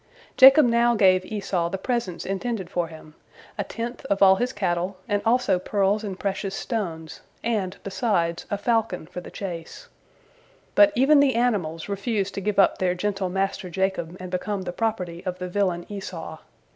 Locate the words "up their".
12.57-12.95